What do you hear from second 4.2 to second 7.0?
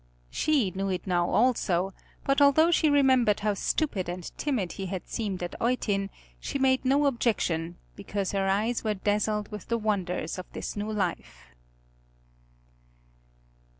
timid he had seemed at Eutin, she made